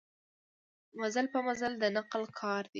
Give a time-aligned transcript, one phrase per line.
[0.99, 2.69] مزل پر مزل د نقل کار دی.